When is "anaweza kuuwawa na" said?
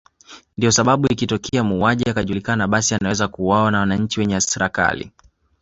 2.95-3.79